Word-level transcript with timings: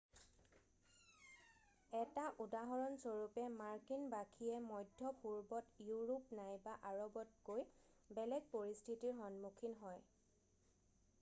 1 1.97 2.05
টা 2.13 2.21
উদাহৰণস্বৰূপে 2.45 3.43
মাৰ্কিন 3.57 4.07
বাসীয়ে 4.13 4.63
মধ্যপূৰ্বত 4.69 5.85
ইউৰোপ 5.89 6.31
নাইবা 6.39 6.73
আৰৱতকৈ 6.95 7.67
বেলেগ 8.21 8.47
পৰিস্থিতিৰ 8.55 9.15
সন্মুখীন 9.21 9.77
হয় 9.83 10.01